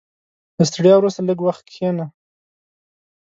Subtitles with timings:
[0.57, 2.05] •له ستړیا وروسته، لږ وخت کښېنه.